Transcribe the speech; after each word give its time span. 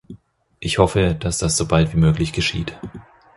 Ich 0.59 0.79
hoffe, 0.79 1.13
dass 1.19 1.37
das 1.37 1.57
sobald 1.57 1.93
wie 1.93 1.99
möglich 1.99 2.33
geschieht. 2.33 2.75